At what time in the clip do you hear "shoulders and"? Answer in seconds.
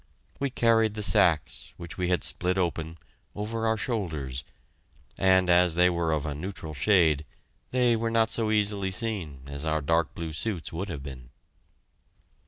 3.77-5.47